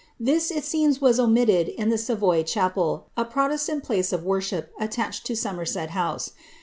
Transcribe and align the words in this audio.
This 0.19 0.49
it 0.49 0.63
seems 0.65 0.99
was 0.99 1.19
omitted 1.19 1.67
in 1.67 1.89
the 1.89 1.97
Savoy 1.99 2.41
chapel, 2.41 3.05
a 3.15 3.23
protestant 3.23 3.83
place 3.83 4.11
of 4.11 4.23
worship 4.23 4.71
attached 4.79 5.27
to 5.27 5.35
Somerset 5.35 5.91
House. 5.91 6.31